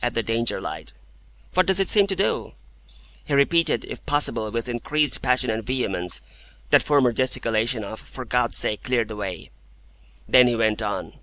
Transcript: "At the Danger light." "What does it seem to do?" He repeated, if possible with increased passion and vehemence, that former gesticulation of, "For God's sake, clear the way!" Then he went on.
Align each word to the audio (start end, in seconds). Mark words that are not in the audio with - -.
"At 0.00 0.14
the 0.14 0.22
Danger 0.22 0.62
light." 0.62 0.94
"What 1.52 1.66
does 1.66 1.78
it 1.78 1.90
seem 1.90 2.06
to 2.06 2.16
do?" 2.16 2.54
He 3.26 3.34
repeated, 3.34 3.84
if 3.84 4.06
possible 4.06 4.50
with 4.50 4.66
increased 4.66 5.20
passion 5.20 5.50
and 5.50 5.62
vehemence, 5.62 6.22
that 6.70 6.82
former 6.82 7.12
gesticulation 7.12 7.84
of, 7.84 8.00
"For 8.00 8.24
God's 8.24 8.56
sake, 8.56 8.82
clear 8.82 9.04
the 9.04 9.14
way!" 9.14 9.50
Then 10.26 10.46
he 10.46 10.56
went 10.56 10.80
on. 10.80 11.18